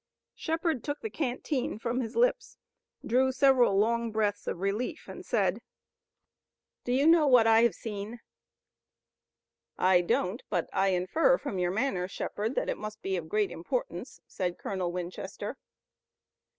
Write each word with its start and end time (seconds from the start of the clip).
Shepard 0.33 0.83
took 0.83 1.01
the 1.01 1.11
canteen 1.11 1.77
from 1.77 1.99
his 1.99 2.15
lips, 2.15 2.57
drew 3.05 3.31
several 3.31 3.77
long 3.77 4.07
deep 4.07 4.13
breaths 4.13 4.47
of 4.47 4.57
relief 4.59 5.07
and 5.07 5.23
said: 5.23 5.61
"Do 6.83 6.91
you 6.91 7.05
know 7.05 7.27
what 7.27 7.45
I 7.45 7.61
have 7.61 7.75
seen?" 7.75 8.19
"I 9.77 10.01
don't, 10.01 10.41
but 10.49 10.67
I 10.73 10.87
infer 10.87 11.37
from 11.37 11.59
your 11.59 11.69
manner, 11.69 12.07
Shepard, 12.07 12.55
that 12.55 12.67
it 12.67 12.79
must 12.79 13.03
be 13.03 13.15
of 13.15 13.29
great 13.29 13.51
importance," 13.51 14.19
said 14.25 14.57
Colonel 14.57 14.91
Winchester. 14.91 15.55